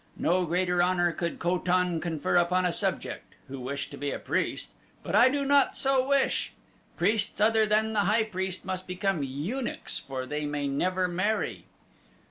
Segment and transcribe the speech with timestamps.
[0.17, 4.17] No greater honor could Ko tan confer upon a subject who wished to be a
[4.17, 4.71] priest,
[5.03, 6.53] but I did not so wish.
[6.97, 11.65] Priests other than the high priest must become eunuchs for they may never marry.